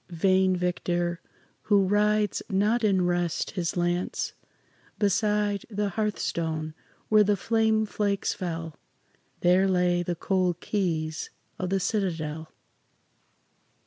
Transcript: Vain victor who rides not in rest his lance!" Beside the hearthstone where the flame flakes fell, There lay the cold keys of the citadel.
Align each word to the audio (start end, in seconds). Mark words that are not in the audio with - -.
Vain 0.09 0.55
victor 0.55 1.21
who 1.69 1.83
rides 1.87 2.41
not 2.49 2.83
in 2.83 3.05
rest 3.05 3.51
his 3.51 3.77
lance!" 3.77 4.33
Beside 4.97 5.63
the 5.69 5.89
hearthstone 5.89 6.73
where 7.09 7.23
the 7.23 7.37
flame 7.37 7.85
flakes 7.85 8.33
fell, 8.33 8.79
There 9.41 9.67
lay 9.67 10.01
the 10.01 10.15
cold 10.15 10.59
keys 10.59 11.29
of 11.59 11.69
the 11.69 11.79
citadel. 11.79 12.51